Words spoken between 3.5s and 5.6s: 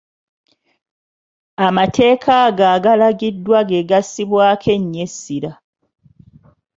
ge gassibwako ennyo essira.